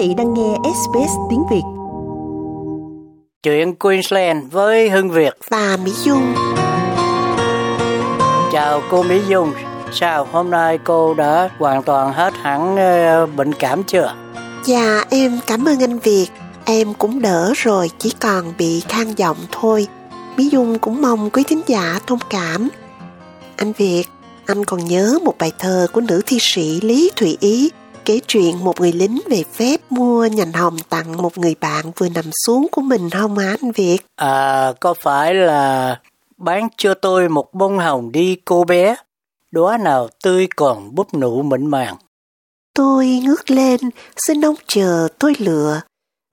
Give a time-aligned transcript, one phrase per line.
[0.00, 1.62] vị đang nghe SBS tiếng Việt.
[3.42, 6.34] Chuyện Queensland với Hưng Việt và Mỹ Dung.
[8.52, 9.52] Chào cô Mỹ Dung,
[9.92, 14.14] sao hôm nay cô đã hoàn toàn hết hẳn ờ, bệnh cảm chưa?
[14.64, 16.26] Dạ em cảm ơn anh Việt,
[16.64, 19.86] em cũng đỡ rồi, chỉ còn bị khang giọng thôi.
[20.36, 22.68] Mỹ Dung cũng mong quý thính giả thông cảm.
[23.56, 24.04] Anh Việt,
[24.46, 27.70] anh còn nhớ một bài thơ của nữ thi sĩ Lý Thụy Ý
[28.04, 32.08] kể chuyện một người lính về phép mua nhành hồng tặng một người bạn vừa
[32.08, 33.98] nằm xuống của mình không hả anh Việt?
[34.16, 36.00] À, có phải là
[36.36, 38.96] bán cho tôi một bông hồng đi cô bé,
[39.50, 41.96] đóa nào tươi còn búp nụ mịn màng.
[42.74, 43.80] Tôi ngước lên,
[44.26, 45.80] xin ông chờ tôi lựa,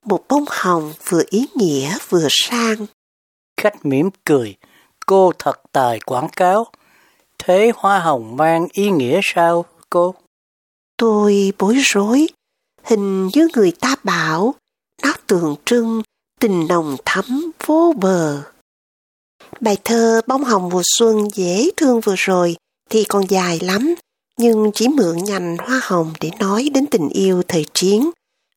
[0.04, 2.86] một bông hồng vừa ý nghĩa vừa sang.
[3.60, 4.56] Khách mỉm cười,
[5.06, 6.66] cô thật tài quảng cáo.
[7.38, 10.14] Thế hoa hồng mang ý nghĩa sao cô?
[10.98, 12.26] Tôi bối rối,
[12.84, 14.54] hình như người ta bảo
[15.02, 16.02] nó tượng trưng
[16.40, 18.42] tình nồng thắm vô bờ.
[19.60, 22.56] Bài thơ Bông hồng mùa xuân dễ thương vừa rồi
[22.90, 23.94] thì còn dài lắm,
[24.38, 28.10] nhưng chỉ mượn nhành hoa hồng để nói đến tình yêu thời chiến.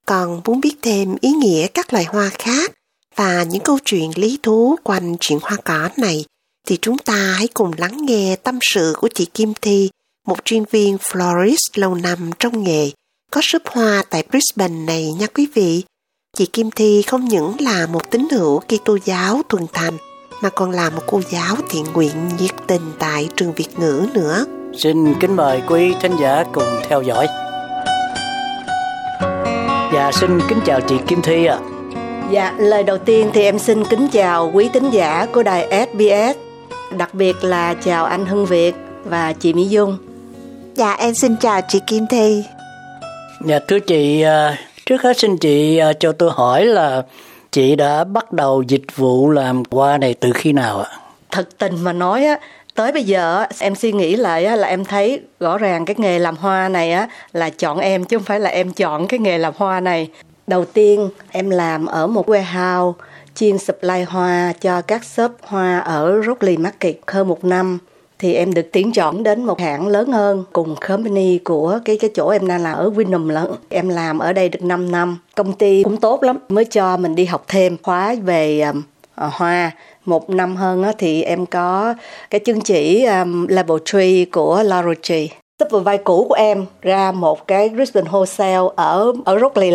[0.05, 2.71] Còn muốn biết thêm ý nghĩa các loài hoa khác
[3.15, 6.25] và những câu chuyện lý thú quanh chuyện hoa cỏ này
[6.67, 9.89] thì chúng ta hãy cùng lắng nghe tâm sự của chị Kim Thi
[10.27, 12.91] một chuyên viên florist lâu năm trong nghề,
[13.31, 15.83] có shop hoa tại Brisbane này nha quý vị.
[16.37, 19.97] Chị Kim Thi không những là một tín hữu Kitô giáo thuần thành,
[20.41, 24.45] mà còn là một cô giáo thiện nguyện nhiệt tình tại trường Việt ngữ nữa.
[24.77, 27.27] Xin kính mời quý thính giả cùng theo dõi.
[29.93, 31.59] Dạ, xin kính chào chị Kim Thi ạ.
[31.61, 31.67] À.
[32.31, 36.37] Dạ, lời đầu tiên thì em xin kính chào quý tín giả của đài SBS,
[36.97, 39.97] đặc biệt là chào anh Hưng Việt và chị Mỹ Dung.
[40.81, 42.43] Dạ em xin chào chị Kim Thi.
[43.45, 47.03] Dạ thưa chị, à, trước hết xin chị à, cho tôi hỏi là
[47.51, 50.89] chị đã bắt đầu dịch vụ làm hoa này từ khi nào ạ?
[51.31, 52.39] Thật tình mà nói á,
[52.75, 56.35] tới bây giờ em suy nghĩ lại là em thấy rõ ràng cái nghề làm
[56.35, 59.53] hoa này á là chọn em chứ không phải là em chọn cái nghề làm
[59.57, 60.09] hoa này.
[60.47, 62.93] Đầu tiên em làm ở một warehouse
[63.35, 67.79] chuyên supply hoa cho các shop hoa ở Rockley Market hơn một năm
[68.21, 72.09] thì em được tuyển chọn đến một hãng lớn hơn cùng company của cái cái
[72.15, 73.51] chỗ em đang làm ở Winham lận.
[73.69, 75.17] Em làm ở đây được 5 năm.
[75.35, 78.77] Công ty cũng tốt lắm mới cho mình đi học thêm khóa về um,
[79.25, 79.71] uh, hoa.
[80.05, 81.93] Một năm hơn á, thì em có
[82.29, 83.99] cái chứng chỉ um, level 3
[84.31, 85.27] của La Roche.
[85.71, 89.71] Vai cũ của em ra một cái Brisbane Wholesale ở ở Rockley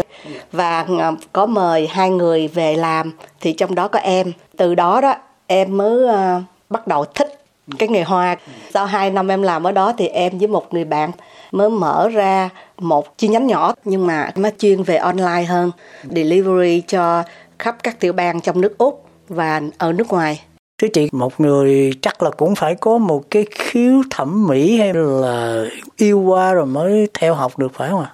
[0.52, 3.12] và ờ, có mời hai người về làm.
[3.40, 4.32] Thì trong đó có em.
[4.56, 5.14] Từ đó đó
[5.46, 7.35] em mới uh, bắt đầu thích
[7.78, 8.36] cái nghề hoa.
[8.74, 11.10] Sau 2 năm em làm ở đó thì em với một người bạn
[11.52, 15.70] mới mở ra một chi nhánh nhỏ nhưng mà nó chuyên về online hơn
[16.10, 17.22] delivery cho
[17.58, 20.40] khắp các tiểu bang trong nước úc và ở nước ngoài.
[20.78, 24.94] Thưa chị, một người chắc là cũng phải có một cái khiếu thẩm mỹ hay
[24.94, 25.64] là
[25.96, 28.12] yêu hoa rồi mới theo học được phải không ạ?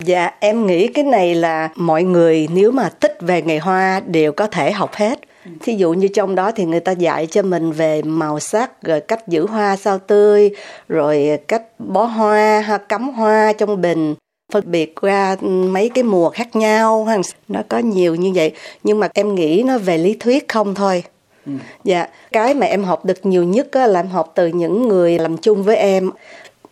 [0.00, 4.32] Dạ, em nghĩ cái này là mọi người nếu mà thích về nghề hoa đều
[4.32, 5.20] có thể học hết
[5.60, 9.00] thí dụ như trong đó thì người ta dạy cho mình về màu sắc rồi
[9.00, 10.50] cách giữ hoa sao tươi
[10.88, 14.14] rồi cách bó hoa ha cắm hoa trong bình
[14.52, 17.08] phân biệt ra mấy cái mùa khác nhau
[17.48, 18.52] nó có nhiều như vậy.
[18.84, 21.02] Nhưng mà em nghĩ nó về lý thuyết không thôi.
[21.46, 21.52] Ừ.
[21.84, 25.36] dạ cái mà em học được nhiều nhất là em học từ những người làm
[25.36, 26.10] chung với em.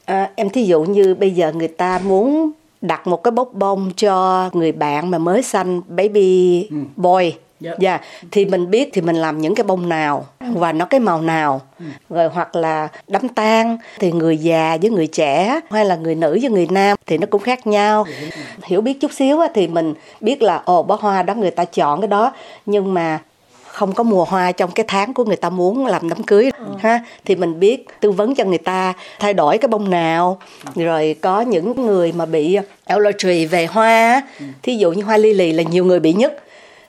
[0.05, 2.51] À, em thí dụ như bây giờ người ta muốn
[2.81, 6.77] đặt một cái bốc bông cho người bạn mà mới sanh baby ừ.
[6.97, 7.81] boy dạ yeah.
[7.81, 8.01] yeah.
[8.31, 11.61] thì mình biết thì mình làm những cái bông nào và nó cái màu nào
[11.79, 11.85] ừ.
[12.11, 16.39] rồi hoặc là đám tang thì người già với người trẻ hay là người nữ
[16.43, 18.07] với người nam thì nó cũng khác nhau
[18.65, 22.01] hiểu biết chút xíu thì mình biết là ồ bó hoa đó người ta chọn
[22.01, 22.33] cái đó
[22.67, 23.19] nhưng mà
[23.67, 26.65] không có mùa hoa trong cái tháng của người ta muốn làm đám cưới ừ.
[26.79, 30.39] ha thì mình biết tư vấn cho người ta thay đổi cái bông nào
[30.75, 34.47] rồi có những người mà bị allergy về hoa ừ.
[34.63, 36.45] thí dụ như hoa lily là nhiều người bị nhất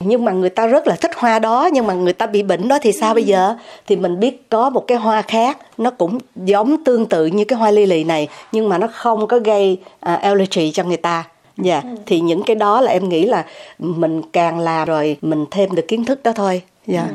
[0.06, 2.68] nhưng mà người ta rất là thích hoa đó nhưng mà người ta bị bệnh
[2.68, 3.54] đó thì sao bây giờ
[3.86, 7.58] thì mình biết có một cái hoa khác nó cũng giống tương tự như cái
[7.58, 11.24] hoa lily này nhưng mà nó không có gây uh, allergy cho người ta
[11.56, 11.98] dạ yeah.
[12.06, 13.44] thì những cái đó là em nghĩ là
[13.78, 17.14] mình càng làm rồi mình thêm được kiến thức đó thôi dạ yeah.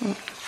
[0.00, 0.06] ừ.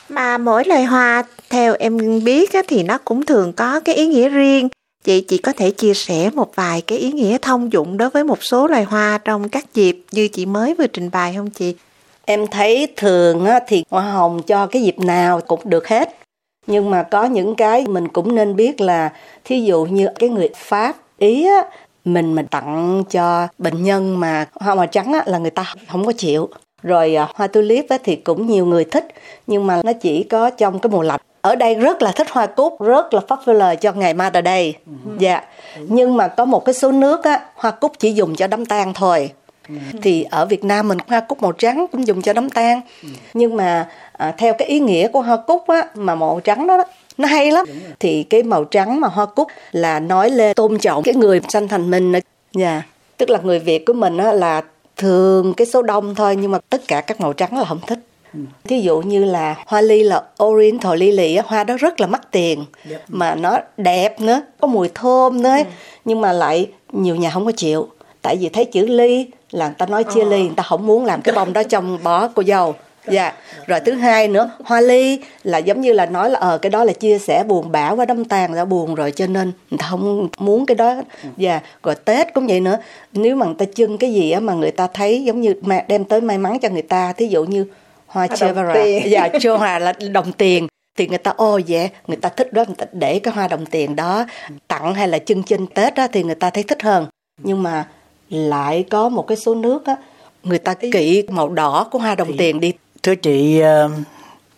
[0.09, 4.07] mà mỗi loài hoa theo em biết á, thì nó cũng thường có cái ý
[4.07, 4.69] nghĩa riêng
[5.05, 8.25] Chị chỉ có thể chia sẻ một vài cái ý nghĩa thông dụng đối với
[8.25, 11.75] một số loài hoa trong các dịp như chị mới vừa trình bày không chị?
[12.25, 16.17] Em thấy thường thì hoa hồng cho cái dịp nào cũng được hết.
[16.67, 19.13] Nhưng mà có những cái mình cũng nên biết là
[19.45, 21.47] thí dụ như cái người Pháp, Ý
[22.05, 26.07] mình mình tặng cho bệnh nhân mà hoa màu trắng á, là người ta không
[26.07, 26.49] có chịu
[26.83, 29.07] rồi à, hoa tulip á, thì cũng nhiều người thích
[29.47, 32.47] nhưng mà nó chỉ có trong cái mùa lạnh ở đây rất là thích hoa
[32.47, 34.75] cúc rất là popular cho ngày Mother Day.
[35.19, 35.43] Dạ.
[35.79, 38.95] Nhưng mà có một cái số nước á hoa cúc chỉ dùng cho đám tang
[38.95, 39.31] thôi.
[40.03, 42.81] Thì ở Việt Nam mình hoa cúc màu trắng cũng dùng cho đám tang.
[43.35, 46.77] Nhưng mà à, theo cái ý nghĩa của hoa cúc á mà màu trắng đó,
[46.77, 46.85] đó
[47.19, 47.67] nó hay lắm.
[48.01, 51.69] Thì cái màu trắng mà hoa cúc là nói lên tôn trọng cái người sanh
[51.69, 52.13] thành mình
[52.53, 52.83] dạ.
[53.17, 54.63] Tức là người Việt của mình á là
[54.97, 57.99] thường cái số đông thôi nhưng mà tất cả các màu trắng là không thích
[58.65, 62.65] thí dụ như là hoa ly là oriental lily hoa đó rất là mắc tiền.
[63.09, 65.57] Mà nó đẹp nữa có mùi thơm nữa.
[66.05, 67.89] Nhưng mà lại nhiều nhà không có chịu.
[68.23, 71.05] Tại vì thấy chữ ly là người ta nói chia ly người ta không muốn
[71.05, 72.75] làm cái bông đó trong bó cô dâu.
[73.09, 73.33] Dạ.
[73.67, 76.85] Rồi thứ hai nữa hoa ly là giống như là nói là ờ cái đó
[76.85, 79.87] là chia sẻ buồn bã quá đâm tàn đã buồn rồi cho nên người ta
[79.91, 80.95] không muốn cái đó.
[81.37, 81.61] Dạ.
[81.83, 82.77] Rồi tết cũng vậy nữa.
[83.13, 85.85] Nếu mà người ta trưng cái gì á mà người ta thấy giống như mà
[85.89, 87.67] đem tới may mắn cho người ta thí dụ như
[88.13, 90.67] hoa chevara dạ cho hòa là đồng tiền.
[90.99, 93.67] Thì người ta ô dạ người ta thích đó người ta để cái hoa đồng
[93.67, 94.27] tiền đó.
[94.69, 97.07] Tặng hay là chân trên tết á thì người ta thấy thích hơn.
[97.43, 97.89] Nhưng mà
[98.29, 99.97] lại có một cái số nước á
[100.43, 102.73] người ta kỵ màu đỏ của hoa đồng tiền đi.
[103.03, 103.91] thưa chị ờ,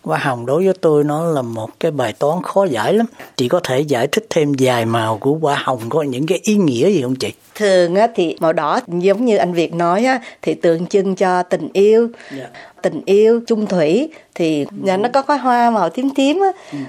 [0.02, 3.06] hoa hồng đối với tôi nó là một cái bài toán khó giải lắm.
[3.36, 6.56] Chị có thể giải thích thêm vài màu của hoa hồng có những cái ý
[6.56, 7.32] nghĩa gì không chị?
[7.54, 11.42] Thường á thì màu đỏ giống như anh Việt nói á thì tượng trưng cho
[11.42, 12.08] tình yêu.
[12.38, 12.46] Dạ.
[12.84, 16.48] Tình yêu chung thủy thì nhà nó có cái hoa màu tím tím á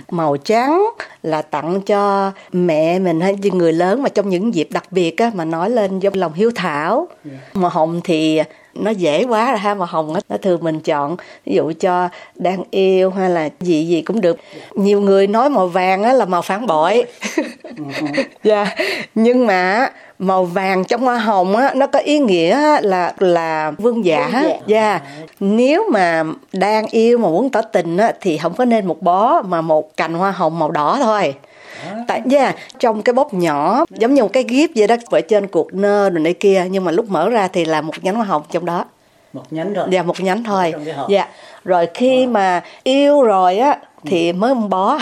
[0.09, 0.85] màu trắng
[1.23, 5.17] là tặng cho mẹ mình hay như người lớn mà trong những dịp đặc biệt
[5.17, 7.07] á mà nói lên giống lòng hiếu thảo.
[7.53, 8.41] Màu hồng thì
[8.73, 12.09] nó dễ quá rồi ha màu hồng á nó thường mình chọn ví dụ cho
[12.35, 14.37] đang yêu hay là gì gì cũng được.
[14.75, 17.05] Nhiều người nói màu vàng á là màu phản bội.
[18.43, 18.75] Dạ.
[19.15, 19.89] Nhưng mà
[20.19, 24.43] màu vàng trong hoa hồng á nó có ý nghĩa là là vương giả.
[24.67, 24.99] Dạ.
[25.39, 26.23] Nếu mà
[26.53, 29.97] đang yêu mà muốn tỏ tình á thì không có nên một bó mà một
[29.97, 31.35] cành hoa hồng màu đỏ thôi.
[32.07, 35.47] Tại yeah, trong cái bóp nhỏ giống như một cái gift vậy đó ở trên
[35.47, 38.25] cuộc nơ rồi này kia nhưng mà lúc mở ra thì là một nhánh hoa
[38.25, 38.85] hồng trong đó.
[39.33, 40.73] Một nhánh thôi dạ một nhánh thôi.
[41.09, 41.27] dạ.
[41.63, 44.99] Rồi khi mà yêu rồi á thì mới một bó.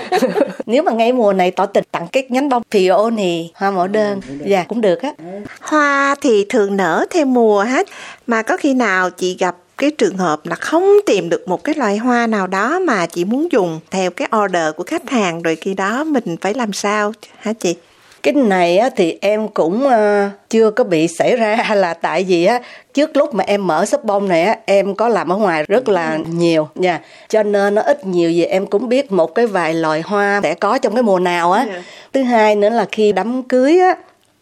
[0.66, 4.20] Nếu mà ngay mùa này tỏ tình tặng cái nhánh bông peony hoa mẫu đơn.
[4.46, 5.12] Dạ cũng được á.
[5.60, 7.88] Hoa thì thường nở theo mùa hết,
[8.26, 11.74] Mà có khi nào chị gặp cái trường hợp là không tìm được một cái
[11.74, 15.56] loại hoa nào đó mà chị muốn dùng theo cái order của khách hàng, rồi
[15.56, 17.76] khi đó mình phải làm sao, hả chị?
[18.24, 22.44] Cái này á, thì em cũng ờ, chưa có bị xảy ra là tại vì
[22.44, 22.60] á
[22.94, 25.88] trước lúc mà em mở shop bông này á em có làm ở ngoài rất
[25.88, 26.68] là nhiều.
[26.74, 30.40] Nha cho nên nó ít nhiều gì em cũng biết một cái vài loài hoa
[30.42, 31.66] sẽ có trong cái mùa nào á.
[32.12, 33.94] Thứ hai nữa là khi đám cưới á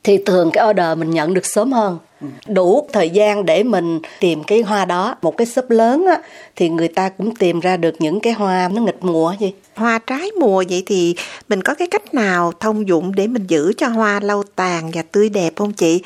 [0.04, 1.98] thì thường cái order mình nhận được sớm hơn
[2.46, 6.18] đủ thời gian để mình tìm cái hoa đó một cái shop lớn á,
[6.56, 9.98] thì người ta cũng tìm ra được những cái hoa nó nghịch mùa gì Hoa
[9.98, 11.14] trái mùa vậy thì
[11.48, 15.02] mình có cái cách nào thông dụng để mình giữ cho hoa lâu tàn và
[15.12, 16.02] tươi đẹp không chị?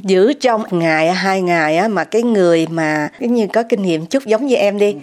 [0.00, 4.06] Giữ trong ngày hai ngày á mà cái người mà cái như có kinh nghiệm
[4.06, 4.96] chút giống như em đi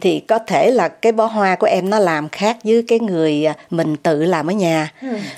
[0.00, 3.44] thì có thể là cái bó hoa của em nó làm khác với cái người
[3.44, 4.92] à, mình tự làm ở nhà.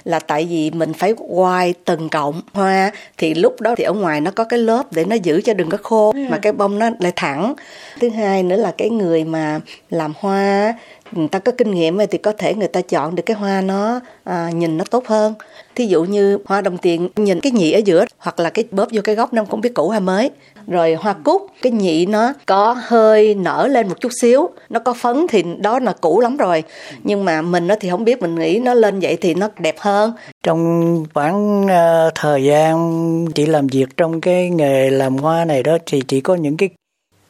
[0.04, 4.20] Là tại vì mình phải quay từng cọng hoa thì lúc đó thì ở ngoài
[4.20, 6.90] nó có cái lớp để nó giữ cho đừng có khô mà cái bông nó
[7.00, 7.54] lại thẳng.
[8.00, 10.74] Thứ hai nữa là cái người mà làm hoa
[11.12, 14.00] người ta có kinh nghiệm thì có thể người ta chọn được cái hoa nó
[14.24, 15.34] à, nhìn nó tốt hơn
[15.74, 18.88] thí dụ như hoa đồng tiền nhìn cái nhị ở giữa hoặc là cái bóp
[18.92, 20.30] vô cái góc nó cũng biết cũ hay mới.
[20.66, 24.94] Rồi hoa cúc cái nhị nó có hơi nở lên một chút xíu nó có
[24.94, 26.62] phấn thì đó là cũ lắm rồi.
[27.04, 29.76] Nhưng mà mình nó thì không biết mình nghĩ nó lên vậy thì nó đẹp
[29.78, 30.12] hơn.
[30.42, 35.78] Trong khoảng ờ, thời gian chị làm việc trong cái nghề làm hoa này đó
[35.86, 36.68] thì chị có những cái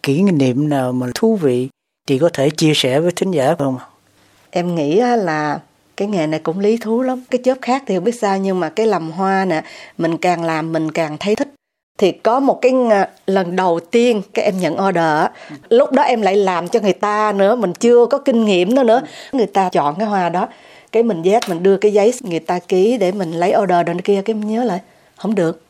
[0.02, 1.68] kỷ niệm nào mà thú vị?
[2.06, 3.76] Chị có thể chia sẻ với thính giả không
[4.54, 5.60] em nghĩ là
[6.02, 7.24] cái nghề này cũng lý thú lắm.
[7.30, 9.62] Cái chớp khác thì không biết sao, nhưng mà cái làm hoa nè,
[9.98, 11.48] mình càng làm mình càng thấy thích.
[11.98, 15.26] Thì có một cái ờ, lần đầu tiên các em nhận order
[15.68, 18.82] lúc đó em lại làm cho người ta nữa, mình chưa có kinh nghiệm nữa
[18.82, 19.02] nữa.
[19.32, 20.48] Người ta chọn cái hoa đó,
[20.92, 23.98] cái mình vét mình đưa cái giấy, người ta ký để mình lấy order đằng
[23.98, 24.78] kia, cái mình nhớ lại,
[25.16, 25.62] không được.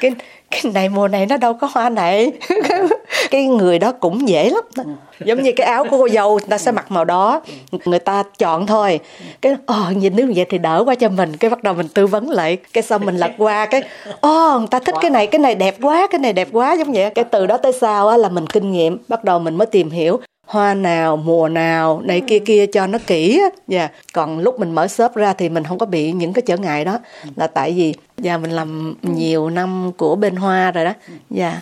[0.00, 0.10] Cái
[0.50, 2.32] cái này mùa này nó đâu có hoa này.
[2.68, 2.82] À
[3.30, 4.84] cái người đó cũng dễ lắm đó.
[5.24, 7.42] giống như cái áo của cô dâu, người ta sẽ mặc màu đó.
[7.84, 9.00] Người ta chọn thôi.
[9.42, 11.36] Cái ờ nhìn nếu vậy thì đỡ qua cho mình.
[11.36, 12.56] Cái bắt đầu mình tư vấn lại.
[12.72, 13.82] Cái xong mình lật qua cái
[14.20, 16.92] ồ người ta thích cái này cái này đẹp quá, cái này đẹp quá, giống
[16.92, 17.10] vậy.
[17.10, 18.98] Cái từ đó tới sau á là mình kinh nghiệm.
[19.08, 22.98] Bắt đầu mình mới tìm hiểu hoa nào, mùa nào, này kia kia cho nó
[23.06, 23.48] kỹ á.
[23.68, 23.88] Dạ.
[24.12, 26.84] Còn lúc mình mở shop ra thì mình không có bị những cái trở ngại
[26.84, 26.98] đó.
[27.36, 30.92] Là tại vì dạ mình làm nhiều năm của bên hoa rồi đó.
[31.30, 31.60] Dạ.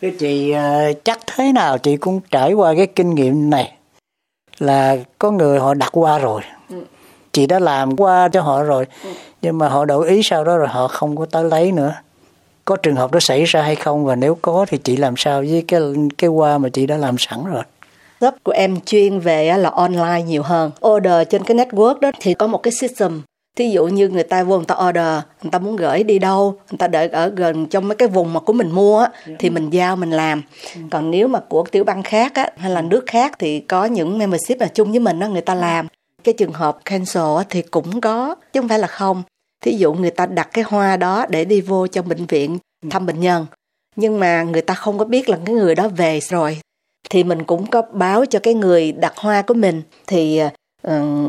[0.00, 3.72] Cái chị ờ, chắc thế nào chị cũng trải qua cái kinh nghiệm này
[4.58, 6.42] là có người họ đặt qua rồi.
[7.32, 8.86] Chị đã làm qua cho họ rồi
[9.42, 11.94] nhưng mà họ đổi ý sau đó rồi họ không có tới lấy nữa.
[12.64, 15.40] Có trường hợp đó xảy ra hay không và nếu có thì chị làm sao
[15.40, 15.80] với cái
[16.18, 17.62] cái qua mà chị đã làm sẵn rồi.
[18.20, 22.34] shop của em chuyên về là online nhiều hơn order trên cái network đó thì
[22.34, 23.22] có một cái system
[23.58, 26.58] thí dụ như người ta vô người ta order người ta muốn gửi đi đâu
[26.70, 29.50] người ta đợi ở gần trong mấy cái vùng mà của mình mua á thì
[29.50, 30.42] mình giao mình làm.
[30.90, 34.18] Còn nếu mà của tiểu bang khác á hay là nước khác thì có những
[34.18, 35.86] membership là chung với mình đó người ta làm.
[36.24, 39.22] Cái trường hợp cancel á thì cũng có chứ không phải là không.
[39.64, 42.58] Thí dụ người ta đặt cái hoa đó để đi vô trong bệnh viện
[42.90, 43.46] thăm bệnh nhân
[43.96, 46.60] nhưng mà người ta không có biết là cái người đó về rồi
[47.10, 49.82] thì mình cũng có báo cho cái người đặt hoa của mình.
[50.06, 50.48] Thì ờ,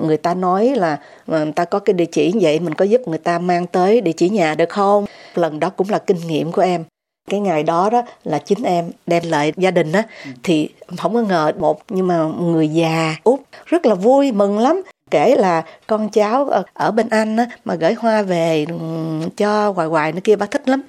[0.08, 2.86] người ta nói là ờ, người ta có cái địa chỉ như vậy mình có
[2.86, 5.06] giúp người ta mang tới địa chỉ nhà được không?
[5.36, 6.84] Lần đó cũng là kinh nghiệm của em.
[7.30, 10.04] Cái ngày đó đó là chính em đem lại gia đình á
[10.44, 14.82] thì không có ngờ một nhưng mà người già út rất là vui mừng lắm.
[15.12, 19.88] Kể là con cháu ở- bên anh á mà gửi hoa về ừm, cho hoài
[19.88, 20.82] hoài nữa kia bác thích lắm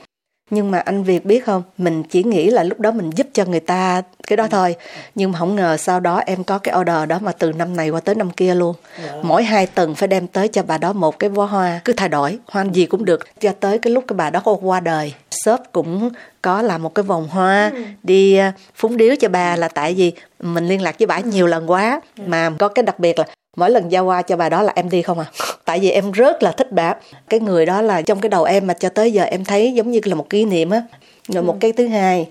[0.51, 1.63] nhưng mà anh Việt biết không?
[1.79, 4.77] Mình chỉ nghĩ là lúc đó mình giúp cho người ta cái đó thôi.
[5.15, 7.91] Nhưng mà không ngờ sau đó em có cái order đó mà từ năm này
[7.91, 8.75] qua tới năm kia luôn.
[9.23, 11.81] Mỗi hai tuần phải đem tới cho bà đó một cái bó hoa.
[11.85, 13.41] Cứ thay đổi hoa gì cũng được.
[13.41, 16.11] Cho tới cái lúc cái bà đó qua đời shop cũng
[16.43, 17.73] có làm một cái vòng hoa.
[18.03, 21.47] Đi à, phúng điếu cho bà là tại vì mình liên lạc với bà nhiều
[21.47, 22.01] lần quá.
[22.27, 23.25] Mà có cái đặc biệt là
[23.61, 25.27] mỗi lần giao hoa cho bà đó là em đi không à?
[25.65, 26.95] Tại vì em rất là thích bà.
[27.29, 29.91] Cái người đó là trong cái đầu em mà cho tới giờ em thấy giống
[29.91, 30.83] như là một kỷ niệm á.
[31.29, 32.29] Rồi một cái thứ hai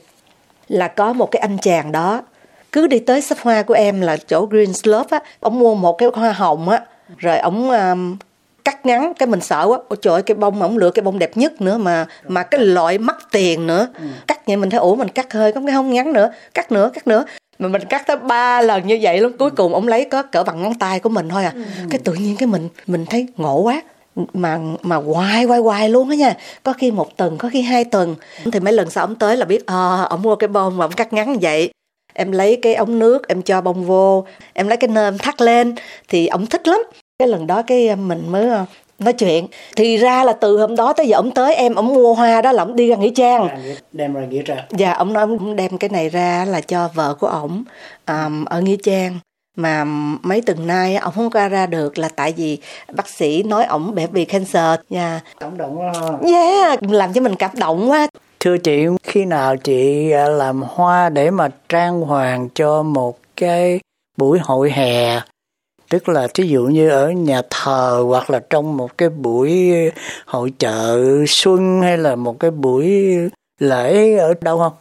[0.67, 2.21] là có một cái anh chàng đó.
[2.71, 5.23] Cứ đi tới shop hoa của em là chỗ Green Slope á.
[5.39, 6.81] Ông mua một cái hoa hồng á.
[7.17, 8.17] Rồi ông um,
[8.65, 9.77] cắt ngắn cái mình sợ quá.
[9.89, 12.43] Ôi trời ơi, cái bông mà ông lựa cái bông đẹp nhất nữa mà mà
[12.43, 13.87] cái loại mắc tiền nữa.
[14.27, 16.31] Cắt vậy mình thấy ủa mình cắt hơi có cái không ngắn nữa.
[16.53, 17.25] Cắt nữa cắt nữa
[17.59, 20.43] mà mình cắt tới ba lần như vậy luôn cuối cùng ông lấy có cỡ
[20.43, 21.53] bằng ngón tay của mình thôi à.
[21.89, 23.81] Cái tự nhiên cái mình mình thấy ngộ quá.
[24.33, 26.33] Mà mà hoài hoài hoài luôn á nha.
[26.63, 28.15] Có khi một tuần có khi hai tuần.
[28.51, 30.91] Thì mấy lần sau ông tới là biết ờ ông mua cái bông mà ông
[30.91, 31.71] cắt ngắn như vậy.
[32.13, 34.25] Em lấy cái ống nước em cho bông vô.
[34.53, 35.75] Em lấy cái nơm thắt lên.
[36.07, 36.79] Thì ông thích lắm.
[37.19, 38.65] Cái lần đó cái mình mới ờ,
[38.99, 42.13] nói chuyện thì ra là từ hôm đó tới giờ ông tới em ông mua
[42.13, 43.47] hoa đó là ông đi ra nghĩa trang
[43.91, 44.65] Đem ra nghĩa ra.
[44.69, 47.63] Dạ, ông nói ông đem cái này ra là cho vợ của ổng
[48.07, 49.19] um, ở Nghĩa Trang.
[49.57, 49.83] Mà
[50.23, 52.57] mấy tuần nay á, ổng không ra ra được là tại vì
[52.93, 54.79] bác sĩ nói ổng bị bị cancer.
[54.89, 55.91] Dạ, Cảm động quá.
[56.01, 56.31] ha.
[56.33, 58.07] yeah, làm cho mình cảm động quá.
[58.39, 63.79] Thưa chị, khi nào chị à, làm hoa để mà trang hoàng cho một cái
[64.17, 65.19] buổi hội hè,
[65.89, 69.71] tức là thí dụ như ở nhà thờ hoặc là trong một cái buổi
[70.25, 73.15] hội chợ xuân hay là một cái buổi
[73.59, 74.73] lễ ở đâu không?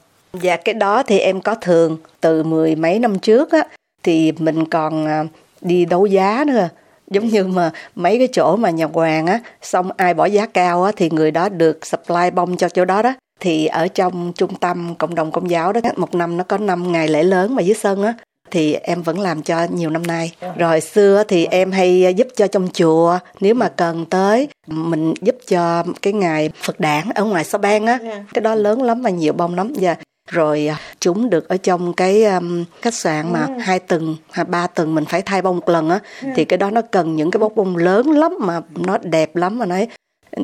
[0.42, 3.64] Dạ, cái đó thì em có thường từ mười mấy năm trước á,
[4.02, 5.24] thì mình còn à,
[5.60, 6.68] đi đấu giá nữa.
[7.10, 10.82] Giống như mà mấy cái chỗ mà nhà hoàng á, xong ai bỏ giá cao
[10.82, 13.14] á, thì người đó được supply bông cho chỗ đó đó.
[13.40, 16.92] Thì ở trong trung tâm cộng đồng công giáo đó, một năm nó có 5
[16.92, 18.14] ngày lễ lớn mà dưới sân á,
[18.50, 20.32] thì em vẫn làm cho nhiều năm nay.
[20.56, 25.36] Rồi xưa thì em hay giúp cho trong chùa, nếu mà cần tới, mình giúp
[25.48, 27.98] cho cái ngày Phật đản ở ngoài Sa Ban á,
[28.34, 29.72] cái đó lớn lắm và nhiều bông lắm.
[29.80, 29.96] Và
[30.30, 34.66] rồi à, chúng được ở trong cái um, khách sạn mà hai tuần hay ba
[34.66, 35.98] tuần mình phải thay bông một lần á.
[36.36, 39.58] Thì cái đó nó cần những cái bông bông lớn lắm mà nó đẹp lắm
[39.58, 39.88] mà nói.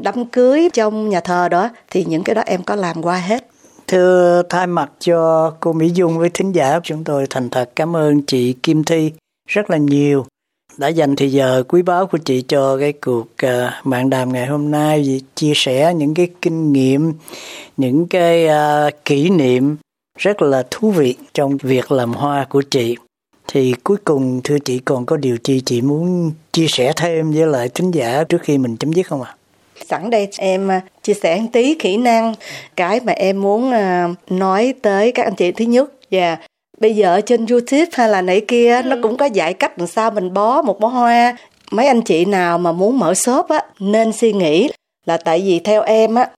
[0.02, 3.46] Đám cưới trong nhà thờ đó thì những cái đó em có làm qua hết
[3.94, 7.96] Thưa thay mặt cho cô Mỹ Dung với thính giả, chúng tôi thành thật cảm
[7.96, 9.12] ơn chị Kim Thi
[9.48, 10.26] rất là nhiều
[10.76, 14.46] đã dành thời giờ quý báu của chị cho cái cuộc à, mạng đàm ngày
[14.46, 17.12] hôm nay vì chia sẻ những cái kinh nghiệm,
[17.76, 19.76] những cái à, kỷ niệm
[20.18, 22.96] rất là thú vị trong việc làm hoa của chị.
[23.48, 27.46] Thì cuối cùng thưa chị còn có điều chi chị muốn chia sẻ thêm với
[27.46, 29.36] lại thính giả trước khi mình chấm dứt không ạ?
[29.86, 32.34] Sẵn đây em à, chia sẻ một tí kỹ năng
[32.76, 35.90] cái mà em muốn à, nói tới các anh chị thứ nhất.
[36.10, 36.36] Và
[36.80, 40.10] bây giờ trên youtube hay là nãy kia nó cũng có dạy cách làm sao
[40.10, 41.36] mình bó một bó hoa.
[41.70, 44.70] Mấy anh chị nào mà muốn mở shop á nên suy nghĩ
[45.06, 46.28] là tại vì theo em á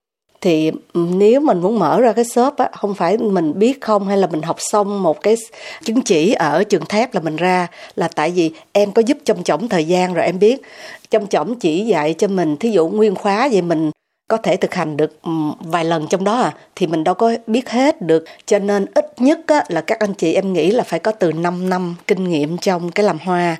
[0.41, 4.17] thì nếu mình muốn mở ra cái shop á không phải mình biết không hay
[4.17, 5.35] là mình học xong một cái
[5.83, 9.43] chứng chỉ ở trường thép là mình ra là tại vì em có giúp trong
[9.43, 10.61] chổng thời gian rồi em biết.
[11.09, 13.91] Trong chổng chỉ dạy cho mình thí dụ nguyên khóa vậy mình
[14.29, 15.19] có thể thực hành được
[15.59, 18.25] vài lần trong đó à thì mình đâu có biết hết được.
[18.45, 21.31] Cho nên ít nhất á, là các anh chị em nghĩ là phải có từ
[21.31, 23.57] 5 năm kinh nghiệm trong cái làm hoa.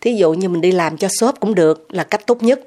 [0.00, 2.60] Thí dụ như mình đi làm cho shop cũng được là cách tốt nhất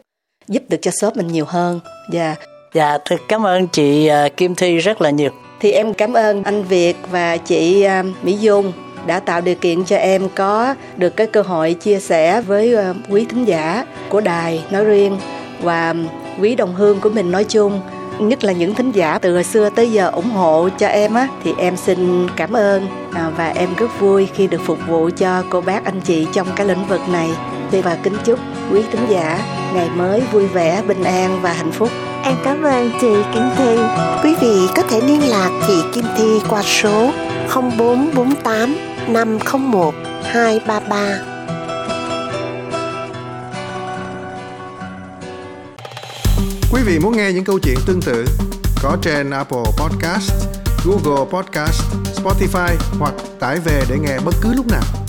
[0.48, 1.80] giúp được cho shop mình nhiều hơn.
[2.12, 2.40] Và yeah
[2.74, 5.30] dạ thật cảm ơn chị à, Kim Thi rất là nhiều.
[5.60, 8.74] Thì em cảm ơn anh Việt và chị à, Mỹ Dung
[9.06, 12.94] đã tạo điều kiện cho em có được cái cơ hội chia sẻ với à,
[13.10, 15.18] quý thính giả của đài nói riêng
[15.62, 15.96] và
[16.42, 17.82] quý đồng hương của mình nói chung.
[18.20, 21.28] Nhất là những thính giả từ hồi xưa tới giờ ủng hộ cho em á,
[21.44, 22.88] thì em xin cảm ơn
[23.38, 26.68] và em rất vui khi được phục vụ cho cô bác anh chị trong cái
[26.68, 27.30] lĩnh vực này.
[27.84, 28.40] Và kính chúc
[28.72, 29.40] quý thính giả
[29.74, 31.90] ngày mới vui vẻ bình an và hạnh phúc.
[32.24, 33.78] Em cảm ơn chị Kim Thi.
[34.24, 37.12] Quý vị có thể liên lạc chị Kim Thi qua số
[37.56, 38.76] 0448
[39.08, 39.94] 501
[40.24, 41.34] 233
[46.72, 48.26] Quý vị muốn nghe những câu chuyện tương tự
[48.84, 50.32] có trên Apple Podcast,
[50.86, 51.82] Google Podcast,
[52.16, 55.03] Spotify hoặc tải về để nghe bất cứ lúc nào.